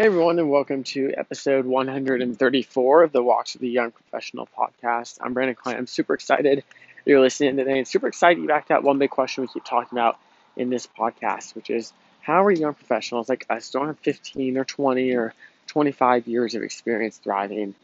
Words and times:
Hey 0.00 0.06
everyone, 0.06 0.38
and 0.38 0.48
welcome 0.48 0.82
to 0.84 1.12
episode 1.14 1.66
134 1.66 3.02
of 3.02 3.12
the 3.12 3.22
Walks 3.22 3.52
with 3.52 3.60
the 3.60 3.68
Young 3.68 3.90
Professional 3.90 4.48
podcast. 4.58 5.18
I'm 5.20 5.34
Brandon 5.34 5.54
Klein. 5.54 5.76
I'm 5.76 5.86
super 5.86 6.14
excited 6.14 6.64
you're 7.04 7.20
listening 7.20 7.58
today, 7.58 7.76
and 7.76 7.86
super 7.86 8.06
excited 8.06 8.40
you 8.40 8.48
back 8.48 8.64
to 8.64 8.68
that 8.70 8.82
one 8.82 8.96
big 8.98 9.10
question 9.10 9.42
we 9.42 9.48
keep 9.48 9.62
talking 9.62 9.98
about 9.98 10.18
in 10.56 10.70
this 10.70 10.86
podcast, 10.86 11.54
which 11.54 11.68
is 11.68 11.92
how 12.22 12.46
are 12.46 12.50
young 12.50 12.72
professionals 12.72 13.28
like 13.28 13.44
us 13.50 13.70
don't 13.72 13.88
have 13.88 13.98
15 13.98 14.56
or 14.56 14.64
20 14.64 15.12
or 15.16 15.34
25 15.66 16.26
years 16.26 16.54
of 16.54 16.62
experience 16.62 17.18
thriving 17.18 17.74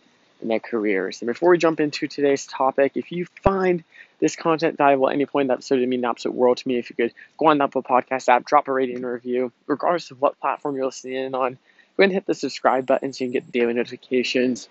in 0.40 0.48
their 0.48 0.58
careers? 0.58 1.20
And 1.20 1.26
before 1.26 1.50
we 1.50 1.58
jump 1.58 1.80
into 1.80 2.08
today's 2.08 2.46
topic, 2.46 2.92
if 2.94 3.12
you 3.12 3.26
find 3.42 3.84
this 4.20 4.36
content 4.36 4.78
valuable 4.78 5.10
at 5.10 5.14
any 5.14 5.26
point 5.26 5.42
in 5.42 5.48
the 5.48 5.52
episode, 5.52 5.80
it 5.80 5.86
mean 5.86 6.00
the 6.00 6.08
absolute 6.08 6.34
world 6.34 6.56
to 6.56 6.66
me. 6.66 6.78
If 6.78 6.88
you 6.88 6.96
could 6.96 7.12
go 7.36 7.48
on 7.48 7.58
the 7.58 7.64
Apple 7.64 7.82
Podcast 7.82 8.30
app, 8.30 8.46
drop 8.46 8.68
a 8.68 8.72
rating 8.72 8.96
and 8.96 9.04
review, 9.04 9.52
regardless 9.66 10.10
of 10.12 10.22
what 10.22 10.40
platform 10.40 10.76
you're 10.76 10.86
listening 10.86 11.16
in 11.16 11.34
on 11.34 11.58
go 11.96 12.02
ahead 12.02 12.10
and 12.10 12.12
hit 12.12 12.26
the 12.26 12.34
subscribe 12.34 12.86
button 12.86 13.12
so 13.12 13.24
you 13.24 13.30
can 13.30 13.40
get 13.40 13.52
daily 13.52 13.72
notifications. 13.72 14.68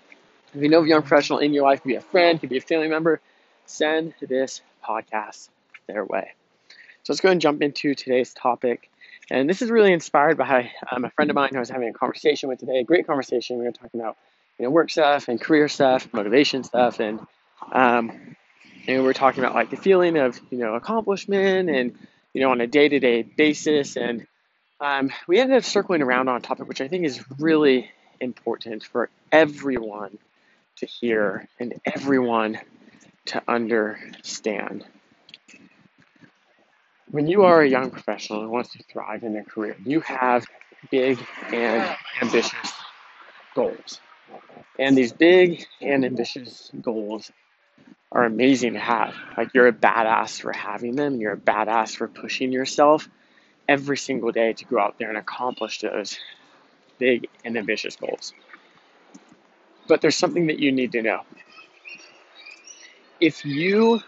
If 0.54 0.62
you 0.62 0.68
know 0.68 0.78
of 0.78 0.84
a 0.84 0.88
young 0.88 1.02
professional 1.02 1.40
in 1.40 1.52
your 1.52 1.64
life, 1.64 1.82
could 1.82 1.88
be 1.88 1.96
a 1.96 2.00
friend, 2.00 2.40
could 2.40 2.48
be 2.48 2.58
a 2.58 2.60
family 2.60 2.88
member, 2.88 3.20
send 3.66 4.14
this 4.20 4.62
podcast 4.84 5.48
their 5.86 6.04
way. 6.04 6.32
So 7.02 7.12
let's 7.12 7.20
go 7.20 7.30
and 7.30 7.40
jump 7.40 7.62
into 7.62 7.94
today's 7.94 8.32
topic. 8.32 8.90
And 9.30 9.50
this 9.50 9.60
is 9.60 9.70
really 9.70 9.92
inspired 9.92 10.38
by 10.38 10.70
um, 10.90 11.04
a 11.04 11.10
friend 11.10 11.30
of 11.30 11.34
mine 11.34 11.50
who 11.50 11.56
I 11.56 11.60
was 11.60 11.70
having 11.70 11.88
a 11.88 11.92
conversation 11.92 12.48
with 12.48 12.60
today. 12.60 12.78
A 12.78 12.84
great 12.84 13.06
conversation. 13.06 13.58
We 13.58 13.64
were 13.64 13.72
talking 13.72 14.00
about 14.00 14.16
you 14.58 14.64
know 14.64 14.70
work 14.70 14.90
stuff 14.90 15.28
and 15.28 15.40
career 15.40 15.68
stuff, 15.68 16.12
motivation 16.12 16.62
stuff, 16.64 17.00
and 17.00 17.20
um, 17.72 18.36
and 18.86 18.98
we 18.98 19.04
were 19.04 19.14
talking 19.14 19.42
about 19.42 19.54
like 19.54 19.70
the 19.70 19.76
feeling 19.76 20.16
of 20.16 20.38
you 20.50 20.58
know 20.58 20.74
accomplishment 20.74 21.68
and 21.70 21.98
you 22.32 22.40
know 22.40 22.50
on 22.50 22.60
a 22.60 22.66
day 22.66 22.88
to 22.88 23.00
day 23.00 23.22
basis 23.22 23.96
and 23.96 24.26
um, 24.80 25.10
we 25.26 25.38
ended 25.38 25.56
up 25.56 25.64
circling 25.64 26.02
around 26.02 26.28
on 26.28 26.36
a 26.36 26.40
topic 26.40 26.68
which 26.68 26.80
I 26.80 26.88
think 26.88 27.04
is 27.04 27.22
really 27.38 27.90
important 28.20 28.84
for 28.84 29.08
everyone 29.32 30.18
to 30.76 30.86
hear 30.86 31.48
and 31.58 31.80
everyone 31.84 32.58
to 33.26 33.42
understand. 33.48 34.84
When 37.10 37.26
you 37.26 37.44
are 37.44 37.62
a 37.62 37.68
young 37.68 37.90
professional 37.90 38.42
who 38.42 38.50
wants 38.50 38.72
to 38.72 38.82
thrive 38.82 39.22
in 39.22 39.32
their 39.32 39.44
career, 39.44 39.76
you 39.84 40.00
have 40.00 40.44
big 40.90 41.18
and 41.52 41.96
ambitious 42.20 42.72
goals. 43.54 44.00
And 44.78 44.96
these 44.96 45.12
big 45.12 45.64
and 45.80 46.04
ambitious 46.04 46.70
goals 46.80 47.30
are 48.12 48.24
amazing 48.24 48.74
to 48.74 48.78
have. 48.78 49.14
Like 49.36 49.54
you're 49.54 49.68
a 49.68 49.72
badass 49.72 50.40
for 50.40 50.52
having 50.52 50.96
them, 50.96 51.16
you're 51.16 51.32
a 51.32 51.38
badass 51.38 51.96
for 51.96 52.08
pushing 52.08 52.52
yourself 52.52 53.08
every 53.68 53.96
single 53.96 54.32
day 54.32 54.52
to 54.52 54.64
go 54.64 54.78
out 54.78 54.98
there 54.98 55.08
and 55.08 55.18
accomplish 55.18 55.80
those 55.80 56.18
big 56.98 57.28
and 57.44 57.56
ambitious 57.56 57.96
goals. 57.96 58.32
But 59.88 60.00
there's 60.00 60.16
something 60.16 60.48
that 60.48 60.58
you 60.58 60.72
need 60.72 60.92
to 60.92 61.02
know. 61.02 61.22
If 63.20 63.44
you 63.44 64.02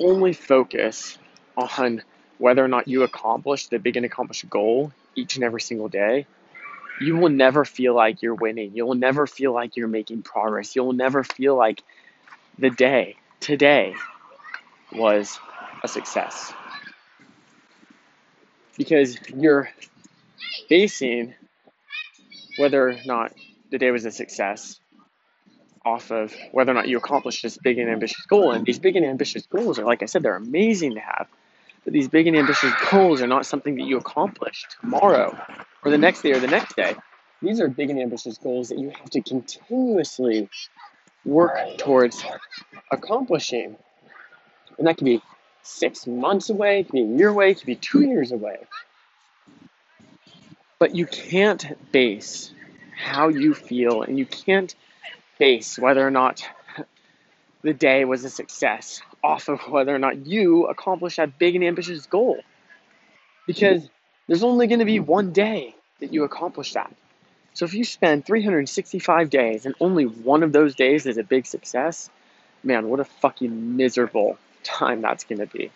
only 0.00 0.32
focus 0.32 1.18
on 1.56 2.02
whether 2.38 2.64
or 2.64 2.68
not 2.68 2.88
you 2.88 3.02
accomplish 3.02 3.66
the 3.66 3.78
big 3.78 3.96
and 3.96 4.06
accomplished 4.06 4.48
goal 4.48 4.92
each 5.14 5.36
and 5.36 5.44
every 5.44 5.60
single 5.60 5.88
day, 5.88 6.26
you 7.00 7.16
will 7.16 7.28
never 7.28 7.64
feel 7.64 7.94
like 7.94 8.22
you're 8.22 8.34
winning. 8.34 8.72
You'll 8.74 8.94
never 8.94 9.26
feel 9.26 9.52
like 9.52 9.76
you're 9.76 9.88
making 9.88 10.22
progress. 10.22 10.74
You'll 10.74 10.92
never 10.92 11.22
feel 11.22 11.56
like 11.56 11.82
the 12.58 12.70
day, 12.70 13.16
today, 13.40 13.94
was 14.92 15.38
a 15.82 15.88
success 15.88 16.52
because 18.78 19.18
you're 19.36 19.68
basing 20.70 21.34
whether 22.56 22.88
or 22.88 22.96
not 23.04 23.32
the 23.70 23.78
day 23.78 23.90
was 23.90 24.04
a 24.06 24.10
success 24.10 24.80
off 25.84 26.10
of 26.10 26.34
whether 26.52 26.70
or 26.70 26.74
not 26.74 26.88
you 26.88 26.96
accomplished 26.96 27.42
this 27.42 27.58
big 27.58 27.78
and 27.78 27.90
ambitious 27.90 28.24
goal. 28.26 28.52
And 28.52 28.64
these 28.64 28.78
big 28.78 28.96
and 28.96 29.04
ambitious 29.04 29.46
goals 29.46 29.78
are, 29.78 29.84
like 29.84 30.02
I 30.02 30.06
said, 30.06 30.22
they're 30.22 30.36
amazing 30.36 30.94
to 30.94 31.00
have. 31.00 31.26
But 31.84 31.92
these 31.92 32.08
big 32.08 32.26
and 32.26 32.36
ambitious 32.36 32.72
goals 32.90 33.20
are 33.22 33.26
not 33.26 33.46
something 33.46 33.76
that 33.76 33.84
you 33.84 33.98
accomplish 33.98 34.64
tomorrow 34.80 35.38
or 35.84 35.90
the 35.90 35.98
next 35.98 36.22
day 36.22 36.32
or 36.32 36.40
the 36.40 36.48
next 36.48 36.76
day. 36.76 36.94
These 37.40 37.60
are 37.60 37.68
big 37.68 37.90
and 37.90 38.00
ambitious 38.00 38.38
goals 38.38 38.68
that 38.68 38.78
you 38.78 38.90
have 38.90 39.10
to 39.10 39.22
continuously 39.22 40.48
work 41.24 41.78
towards 41.78 42.22
accomplishing. 42.90 43.76
And 44.76 44.86
that 44.86 44.96
can 44.96 45.04
be 45.04 45.22
six 45.62 46.06
months 46.06 46.50
away, 46.50 46.80
it 46.80 46.84
could 46.84 46.92
be 46.92 47.02
a 47.02 47.16
year 47.16 47.28
away, 47.28 47.50
it 47.50 47.58
could 47.58 47.66
be 47.66 47.76
two 47.76 48.02
years 48.02 48.32
away. 48.32 48.58
But 50.78 50.94
you 50.94 51.06
can't 51.06 51.92
base 51.92 52.52
how 52.96 53.28
you 53.28 53.54
feel 53.54 54.02
and 54.02 54.18
you 54.18 54.26
can't 54.26 54.74
base 55.38 55.78
whether 55.78 56.06
or 56.06 56.10
not 56.10 56.44
the 57.62 57.72
day 57.72 58.04
was 58.04 58.24
a 58.24 58.30
success 58.30 59.00
off 59.22 59.48
of 59.48 59.60
whether 59.68 59.94
or 59.94 59.98
not 59.98 60.26
you 60.26 60.66
accomplished 60.66 61.16
that 61.16 61.38
big 61.38 61.54
and 61.54 61.64
ambitious 61.64 62.06
goal. 62.06 62.38
Because 63.46 63.88
there's 64.26 64.44
only 64.44 64.66
going 64.66 64.78
to 64.80 64.84
be 64.84 65.00
one 65.00 65.32
day 65.32 65.74
that 66.00 66.12
you 66.12 66.24
accomplish 66.24 66.74
that. 66.74 66.94
So 67.54 67.64
if 67.64 67.74
you 67.74 67.84
spend 67.84 68.24
365 68.24 69.30
days 69.30 69.66
and 69.66 69.74
only 69.80 70.04
one 70.04 70.42
of 70.42 70.52
those 70.52 70.74
days 70.76 71.06
is 71.06 71.18
a 71.18 71.24
big 71.24 71.46
success, 71.46 72.08
man, 72.62 72.88
what 72.88 73.00
a 73.00 73.04
fucking 73.04 73.76
miserable 73.76 74.38
time 74.62 75.02
that's 75.02 75.24
going 75.24 75.38
to 75.40 75.46
be. 75.46 75.70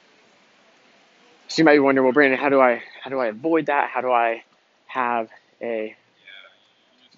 So 1.49 1.61
you 1.61 1.65
might 1.65 1.75
be 1.75 1.81
wondering, 1.81 2.05
well, 2.05 2.13
Brandon, 2.13 2.39
how 2.39 2.49
do 2.49 2.61
I 2.61 2.83
how 3.03 3.11
do 3.11 3.19
I 3.19 3.27
avoid 3.27 3.67
that? 3.67 3.91
How 3.91 4.01
do 4.01 4.11
I 4.11 4.43
have 4.87 5.29
a 5.61 5.95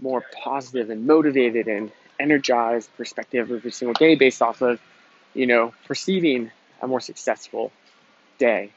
more 0.01 0.25
positive 0.43 0.91
and 0.91 1.07
motivated 1.07 1.69
and 1.69 1.93
energized 2.19 2.91
perspective 2.97 3.51
every 3.51 3.71
single 3.71 3.95
day 3.95 4.17
based 4.17 4.43
off 4.43 4.61
of, 4.61 4.81
you 5.35 5.47
know, 5.47 5.73
perceiving 5.87 6.51
a 6.83 6.89
more 6.89 7.01
successful 7.01 7.71
day? 8.39 8.73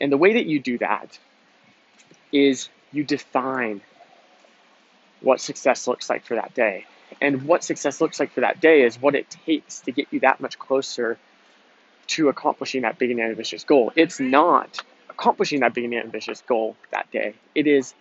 And 0.00 0.12
the 0.12 0.18
way 0.18 0.34
that 0.34 0.46
you 0.46 0.60
do 0.60 0.78
that 0.78 1.18
is 2.32 2.68
you 2.92 3.04
define 3.04 3.80
what 5.20 5.40
success 5.40 5.86
looks 5.86 6.10
like 6.10 6.24
for 6.24 6.34
that 6.34 6.54
day. 6.54 6.84
And 7.20 7.42
what 7.44 7.62
success 7.62 8.00
looks 8.00 8.18
like 8.18 8.32
for 8.32 8.40
that 8.40 8.60
day 8.60 8.82
is 8.82 9.00
what 9.00 9.14
it 9.14 9.30
takes 9.46 9.80
to 9.80 9.92
get 9.92 10.08
you 10.10 10.20
that 10.20 10.40
much 10.40 10.58
closer 10.58 11.18
to 12.08 12.28
accomplishing 12.28 12.82
that 12.82 12.98
big 12.98 13.10
and 13.10 13.20
ambitious 13.20 13.64
goal. 13.64 13.92
It's 13.96 14.20
not 14.20 14.80
accomplishing 15.08 15.60
that 15.60 15.74
big 15.74 15.84
and 15.84 15.94
ambitious 15.94 16.42
goal 16.42 16.76
that 16.90 17.10
day. 17.10 17.34
It 17.54 17.66
is 17.66 17.94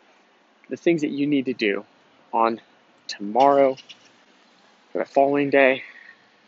the 0.70 0.78
things 0.78 1.02
that 1.02 1.12
you 1.12 1.28
need 1.28 1.46
to 1.46 1.54
do 1.54 1.86
on 2.34 2.62
tomorrow 3.08 3.78
or 4.94 5.04
the 5.04 5.06
following 5.06 5.50
day 5.50 5.84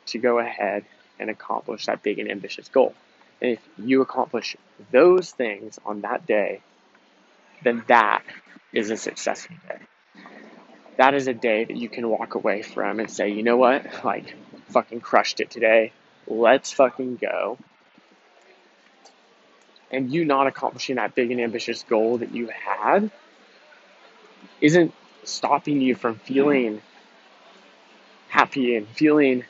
to 0.08 0.18
go 0.18 0.40
ahead 0.40 0.86
and 1.20 1.30
accomplish 1.30 1.86
that 1.86 2.02
big 2.04 2.20
and 2.20 2.30
ambitious 2.30 2.70
goal. 2.70 2.94
And 3.42 3.52
if 3.52 3.60
you 3.78 4.02
accomplish 4.02 4.56
those 4.92 5.32
things 5.32 5.80
on 5.86 6.02
that 6.02 6.26
day, 6.26 6.62
then 7.64 7.84
that 7.88 8.24
is 8.72 8.90
a 8.90 8.98
successful 8.98 9.56
day. 9.68 9.80
That 10.98 11.14
is 11.14 11.28
a 11.28 11.34
day 11.34 11.64
that 11.64 11.76
you 11.76 11.90
can 11.90 12.08
walk 12.08 12.36
away 12.36 12.62
from 12.62 13.00
and 13.00 13.10
say, 13.10 13.30
you 13.30 13.44
know 13.44 13.58
what? 13.58 14.04
Like, 14.04 14.36
fucking 14.70 15.02
crushed 15.02 15.40
it 15.40 15.50
today 15.50 15.92
let's 16.28 16.72
fucking 16.72 17.18
go. 17.18 17.58
And 19.92 20.12
you 20.12 20.26
not 20.26 20.48
accomplishing 20.48 20.96
that 20.96 21.14
big 21.14 21.32
and 21.32 21.40
ambitious 21.40 21.84
goal 21.84 22.18
that 22.20 22.34
you 22.34 22.48
had 22.50 23.12
isn't 24.60 24.94
stopping 25.24 25.82
you 25.82 25.96
from 25.96 26.16
feeling 26.16 26.82
happy 28.30 28.76
and 28.76 28.88
feeling 28.88 29.44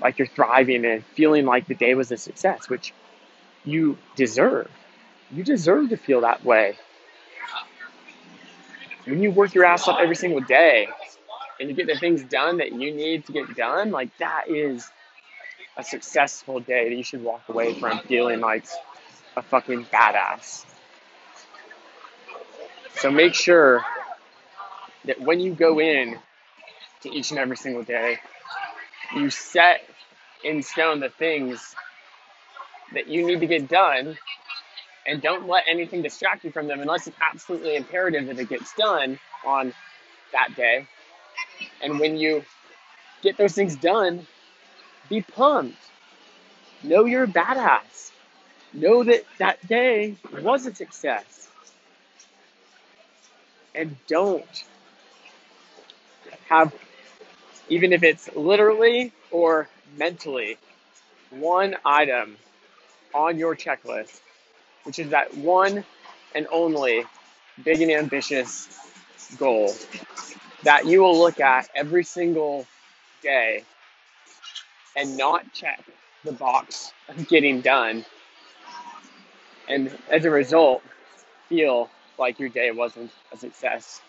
like 0.00 0.18
you're 0.18 0.28
thriving 0.28 0.84
and 0.84 1.04
feeling 1.04 1.44
like 1.44 1.66
the 1.66 1.74
day 1.74 1.94
was 1.94 2.10
a 2.10 2.16
success, 2.16 2.68
which 2.68 2.94
you 3.64 3.98
deserve. 4.16 4.70
You 5.30 5.44
deserve 5.44 5.90
to 5.90 5.96
feel 5.96 6.22
that 6.22 6.44
way. 6.44 6.76
When 9.04 9.22
you 9.22 9.30
work 9.30 9.54
your 9.54 9.64
ass 9.64 9.88
off 9.88 9.98
every 10.00 10.16
single 10.16 10.40
day 10.40 10.88
and 11.60 11.68
you 11.68 11.74
get 11.74 11.86
the 11.86 11.98
things 11.98 12.22
done 12.22 12.58
that 12.58 12.72
you 12.72 12.94
need 12.94 13.26
to 13.26 13.32
get 13.32 13.54
done, 13.56 13.90
like 13.90 14.16
that 14.18 14.48
is 14.48 14.88
a 15.78 15.84
successful 15.84 16.58
day 16.60 16.88
that 16.88 16.96
you 16.96 17.04
should 17.04 17.22
walk 17.22 17.42
away 17.48 17.72
from 17.78 18.00
feeling 18.00 18.40
like 18.40 18.66
a 19.36 19.42
fucking 19.42 19.84
badass. 19.86 20.64
So 22.96 23.12
make 23.12 23.32
sure 23.32 23.84
that 25.04 25.20
when 25.20 25.38
you 25.38 25.54
go 25.54 25.80
in 25.80 26.18
to 27.02 27.10
each 27.10 27.30
and 27.30 27.38
every 27.38 27.56
single 27.56 27.84
day, 27.84 28.18
you 29.14 29.30
set 29.30 29.82
in 30.44 30.62
stone 30.62 30.98
the 30.98 31.08
things 31.08 31.74
that 32.92 33.06
you 33.06 33.24
need 33.24 33.40
to 33.40 33.46
get 33.46 33.68
done 33.68 34.18
and 35.06 35.22
don't 35.22 35.46
let 35.46 35.64
anything 35.68 36.02
distract 36.02 36.44
you 36.44 36.50
from 36.50 36.66
them 36.66 36.80
unless 36.80 37.06
it's 37.06 37.16
absolutely 37.20 37.76
imperative 37.76 38.26
that 38.26 38.38
it 38.38 38.48
gets 38.48 38.74
done 38.74 39.18
on 39.46 39.72
that 40.32 40.54
day. 40.56 40.86
And 41.80 42.00
when 42.00 42.16
you 42.16 42.44
get 43.22 43.36
those 43.38 43.54
things 43.54 43.76
done, 43.76 44.26
be 45.08 45.22
pumped. 45.22 45.78
Know 46.82 47.04
you're 47.06 47.24
a 47.24 47.28
badass. 47.28 48.12
Know 48.72 49.04
that 49.04 49.24
that 49.38 49.66
day 49.68 50.16
was 50.42 50.66
a 50.66 50.74
success. 50.74 51.48
and 53.74 53.96
don't 54.08 54.64
have, 56.48 56.74
even 57.68 57.92
if 57.92 58.02
it's 58.02 58.34
literally 58.34 59.12
or 59.30 59.68
mentally, 59.96 60.58
one 61.30 61.76
item 61.84 62.36
on 63.14 63.38
your 63.38 63.56
checklist, 63.56 64.20
which 64.84 64.98
is 64.98 65.10
that 65.10 65.36
one 65.36 65.84
and 66.34 66.46
only 66.52 67.04
big 67.64 67.80
and 67.82 67.92
ambitious 67.92 68.68
goal 69.38 69.74
that 70.64 70.86
you 70.86 71.00
will 71.02 71.18
look 71.18 71.40
at 71.40 71.68
every 71.74 72.04
single 72.04 72.66
day 73.22 73.64
and 74.98 75.16
not 75.16 75.52
check 75.52 75.82
the 76.24 76.32
box 76.32 76.92
of 77.08 77.28
getting 77.28 77.60
done. 77.60 78.04
And 79.68 79.96
as 80.10 80.24
a 80.24 80.30
result, 80.30 80.82
feel 81.48 81.88
like 82.18 82.40
your 82.40 82.48
day 82.48 82.72
wasn't 82.72 83.12
a 83.32 83.36
success. 83.36 84.02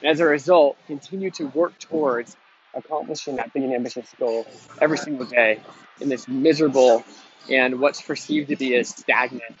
And 0.00 0.10
as 0.10 0.20
a 0.20 0.24
result, 0.24 0.76
continue 0.86 1.32
to 1.32 1.46
work 1.48 1.76
towards 1.80 2.36
accomplishing 2.74 3.36
that 3.36 3.52
big 3.52 3.64
and 3.64 3.74
ambitious 3.74 4.14
goal 4.18 4.46
every 4.80 4.98
single 4.98 5.26
day 5.26 5.60
in 6.00 6.08
this 6.08 6.28
miserable 6.28 7.02
and 7.50 7.80
what's 7.80 8.00
perceived 8.00 8.48
to 8.50 8.56
be 8.56 8.76
a 8.76 8.84
stagnant 8.84 9.56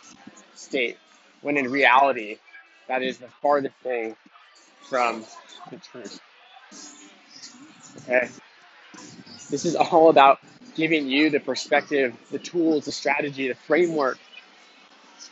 state, 0.54 0.98
when 1.40 1.56
in 1.56 1.70
reality, 1.70 2.36
that 2.86 3.02
is 3.02 3.18
the 3.18 3.28
farthest 3.42 3.74
thing 3.82 4.14
from 4.88 5.24
the 5.70 5.78
truth. 5.78 6.20
Okay? 8.02 8.28
This 9.50 9.64
is 9.64 9.74
all 9.74 10.10
about 10.10 10.38
giving 10.76 11.08
you 11.08 11.30
the 11.30 11.40
perspective, 11.40 12.14
the 12.30 12.38
tools, 12.38 12.84
the 12.84 12.92
strategy, 12.92 13.48
the 13.48 13.54
framework 13.54 14.18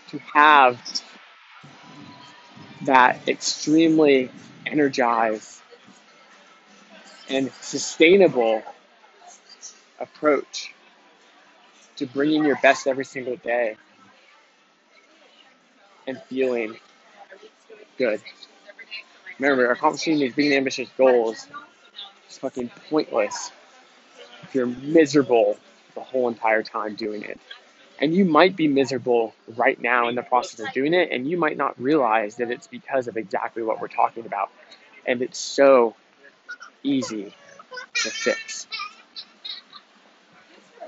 to 0.08 0.18
have 0.32 0.80
that 2.82 3.28
extremely 3.28 4.30
energized 4.66 5.60
and 7.28 7.50
sustainable 7.60 8.62
approach 10.00 10.72
to 11.96 12.06
bringing 12.06 12.44
your 12.44 12.58
best 12.62 12.86
every 12.86 13.04
single 13.04 13.36
day 13.36 13.76
and 16.06 16.20
feeling 16.28 16.76
good. 17.96 18.20
Remember, 19.38 19.70
accomplishing 19.70 20.18
these 20.18 20.34
big 20.34 20.52
ambitious 20.52 20.88
goals 20.96 21.46
is 22.28 22.38
fucking 22.38 22.70
pointless 22.88 23.50
you're 24.54 24.66
miserable 24.66 25.58
the 25.94 26.00
whole 26.00 26.28
entire 26.28 26.62
time 26.62 26.94
doing 26.94 27.22
it. 27.22 27.38
And 28.00 28.14
you 28.14 28.24
might 28.24 28.56
be 28.56 28.66
miserable 28.66 29.34
right 29.56 29.80
now 29.80 30.08
in 30.08 30.16
the 30.16 30.22
process 30.22 30.60
of 30.60 30.72
doing 30.72 30.94
it, 30.94 31.10
and 31.12 31.28
you 31.30 31.36
might 31.36 31.56
not 31.56 31.80
realize 31.80 32.36
that 32.36 32.50
it's 32.50 32.66
because 32.66 33.06
of 33.06 33.16
exactly 33.16 33.62
what 33.62 33.80
we're 33.80 33.88
talking 33.88 34.26
about. 34.26 34.50
And 35.06 35.22
it's 35.22 35.38
so 35.38 35.94
easy 36.82 37.32
to 37.94 38.10
fix. 38.10 38.66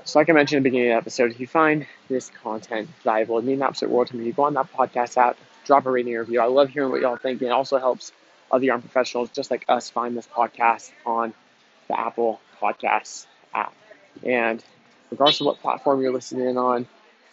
So, 0.03 0.19
like 0.19 0.29
I 0.29 0.33
mentioned 0.33 0.59
at 0.59 0.63
the 0.63 0.69
beginning 0.69 0.91
of 0.91 0.95
the 0.95 1.01
episode, 1.01 1.31
if 1.31 1.39
you 1.39 1.47
find 1.47 1.85
this 2.09 2.29
content 2.29 2.89
valuable, 3.03 3.37
it 3.39 3.45
means 3.45 3.59
an 3.59 3.67
absolute 3.67 3.93
world 3.93 4.07
to 4.07 4.17
me. 4.17 4.25
You 4.25 4.33
go 4.33 4.43
on 4.43 4.53
that 4.53 4.71
podcast 4.73 5.17
app, 5.17 5.37
drop 5.65 5.85
a 5.85 5.91
rating 5.91 6.13
review. 6.13 6.39
I 6.39 6.45
love 6.45 6.69
hearing 6.69 6.91
what 6.91 7.01
y'all 7.01 7.17
think. 7.17 7.41
And 7.41 7.49
it 7.49 7.53
also 7.53 7.77
helps 7.77 8.11
other 8.51 8.65
young 8.65 8.81
professionals 8.81 9.29
just 9.31 9.51
like 9.51 9.65
us 9.67 9.89
find 9.89 10.15
this 10.15 10.27
podcast 10.27 10.91
on 11.05 11.33
the 11.89 11.99
Apple 11.99 12.39
Podcasts 12.61 13.25
app. 13.57 13.73
And 14.23 14.63
regardless 15.11 15.41
of 15.41 15.47
what 15.47 15.59
platform 15.59 16.01
you're 16.01 16.13
listening 16.13 16.47
in 16.47 16.57
on, 16.57 16.83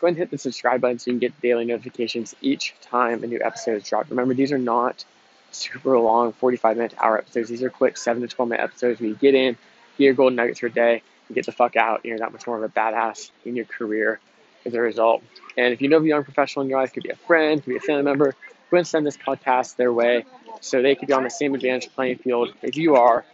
go 0.01 0.07
ahead 0.07 0.17
and 0.17 0.17
hit 0.19 0.31
the 0.31 0.39
subscribe 0.39 0.81
button 0.81 0.99
so 0.99 1.11
you 1.11 1.15
can 1.15 1.21
get 1.21 1.41
daily 1.41 1.65
notifications 1.65 2.35
each 2.41 2.75
time 2.81 3.23
a 3.25 3.27
new 3.27 3.41
episode 3.43 3.77
is 3.77 3.89
dropped. 3.89 4.11
Remember, 4.11 4.35
these 4.35 4.53
are 4.53 4.59
not 4.59 5.05
super 5.51 5.99
long 5.99 6.33
45 6.33 6.77
minute 6.77 6.95
hour 6.99 7.19
episodes. 7.19 7.49
These 7.49 7.63
are 7.63 7.71
quick 7.71 7.97
7 7.97 8.23
to 8.23 8.29
12 8.29 8.49
minute 8.49 8.63
episodes 8.63 9.01
where 9.01 9.09
you 9.09 9.17
get 9.17 9.35
in, 9.35 9.57
get 9.99 10.05
your 10.05 10.15
golden 10.15 10.37
nuggets 10.37 10.61
for 10.61 10.67
a 10.67 10.73
day, 10.73 11.03
and 11.29 11.35
get 11.35 11.47
the 11.47 11.53
fuck 11.53 11.77
out. 11.77 12.01
And 12.03 12.07
you're 12.07 12.19
that 12.19 12.33
much 12.33 12.47
more 12.47 12.57
of 12.57 12.63
a 12.63 12.69
badass 12.69 13.31
in 13.45 13.57
your 13.57 13.65
career 13.65 14.21
as 14.67 14.75
a 14.75 14.81
result. 14.81 15.23
And 15.57 15.73
if 15.73 15.81
you 15.81 15.89
know 15.89 15.99
of 15.99 16.05
a 16.05 16.09
young 16.09 16.25
professional 16.25 16.63
in 16.65 16.71
your 16.71 16.81
life, 16.81 16.93
could 16.93 17.03
be 17.03 17.11
a 17.11 17.17
friend, 17.17 17.63
could 17.63 17.71
be 17.71 17.77
a 17.77 17.81
family 17.81 18.03
member, 18.03 18.33
go 18.71 18.77
ahead 18.77 18.81
and 18.81 18.87
send 18.87 19.07
this 19.07 19.17
podcast 19.17 19.77
their 19.77 19.93
way 19.93 20.25
so 20.61 20.83
they 20.83 20.95
could 20.95 21.09
be 21.09 21.15
on 21.15 21.23
the 21.23 21.31
same 21.31 21.55
advantage 21.55 21.93
playing 21.95 22.19
field 22.19 22.53
as 22.63 22.77
you 22.77 22.97
are 22.97 23.25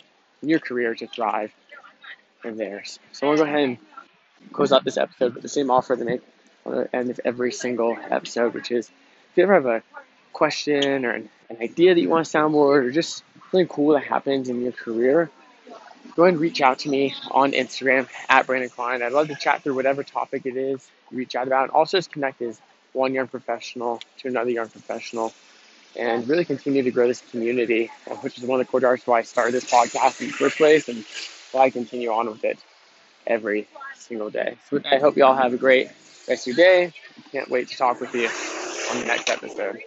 in 0.43 0.49
your 0.49 0.59
career 0.59 0.95
to 0.95 1.07
thrive 1.07 1.53
in 2.45 2.57
theirs. 2.57 2.99
So 3.13 3.29
I'm 3.29 3.37
to 3.37 3.45
go 3.45 3.49
ahead 3.49 3.61
and 3.61 3.79
close 4.53 4.73
out 4.73 4.85
this 4.85 4.97
episode 4.97 5.35
with 5.35 5.43
the 5.43 5.49
same 5.49 5.71
offer 5.71 5.97
they 5.97 6.05
make 6.05 6.23
on 6.67 6.77
the 6.77 6.97
end 6.97 7.11
of 7.11 7.21
every 7.25 7.53
single 7.53 7.97
episode, 8.11 8.55
which 8.55 8.71
is 8.71 8.89
if 8.89 9.37
you 9.37 9.43
ever 9.43 9.55
have 9.55 9.67
a 9.67 9.83
question 10.33 11.05
or 11.05 11.11
an, 11.11 11.29
an 11.49 11.57
idea 11.61 11.95
that 11.95 12.01
you 12.01 12.09
want 12.09 12.27
to 12.27 12.37
soundboard 12.37 12.85
or 12.85 12.91
just 12.91 13.25
something 13.51 13.67
cool 13.69 13.95
that 13.95 14.05
happens 14.05 14.49
in 14.49 14.63
your 14.63 14.73
career, 14.73 15.31
go 16.17 16.25
ahead 16.25 16.35
and 16.35 16.41
reach 16.41 16.61
out 16.61 16.81
to 16.81 16.89
me 16.89 17.15
on 17.31 17.53
Instagram 17.53 18.09
at 18.29 18.47
Brandon 18.47 18.71
Klein. 18.71 19.03
I'd 19.03 19.13
love 19.13 19.29
to 19.29 19.35
chat 19.35 19.63
through 19.63 19.75
whatever 19.75 20.03
topic 20.03 20.47
it 20.47 20.57
is 20.57 20.89
you 21.11 21.19
reach 21.19 21.35
out 21.35 21.47
about. 21.47 21.65
And 21.65 21.73
also, 21.73 21.99
just 21.99 22.13
connect 22.13 22.43
as 22.43 22.61
one 22.93 23.15
young 23.15 23.29
professional 23.29 24.01
to 24.19 24.29
another 24.29 24.51
young 24.51 24.69
professional 24.69 25.33
and 25.97 26.29
really 26.29 26.45
continue 26.45 26.83
to 26.83 26.91
grow 26.91 27.07
this 27.09 27.23
community, 27.31 27.91
which 28.21 28.39
is 28.39 28.45
one 28.45 28.61
of 28.61 28.67
the 28.67 28.71
core 28.71 28.81
drivers 28.81 29.03
why 29.07 29.19
I 29.19 29.23
started 29.23 29.53
this 29.53 29.65
podcast 29.65 30.21
in 30.21 30.29
the 30.29 30.33
first 30.33 30.57
place 30.57 30.89
and 30.89 31.05
why 31.53 31.65
I 31.65 31.71
continue 31.71 32.11
on 32.11 32.31
with 32.31 32.45
it 32.45 32.59
every 33.27 33.69
single 33.95 34.31
day. 34.31 34.57
So 34.69 34.81
I 34.91 34.99
hope 34.99 35.17
you 35.17 35.25
all 35.25 35.37
have 35.37 35.53
a 35.53 35.59
great 35.59 35.89
rest 36.29 36.49
of 36.49 36.57
your 36.57 36.65
day. 36.65 36.93
Can't 37.33 37.51
wait 37.51 37.69
to 37.69 37.77
talk 37.77 38.01
with 38.01 38.15
you 38.15 38.29
on 38.91 39.01
the 39.01 39.07
next 39.07 39.29
episode. 39.29 39.79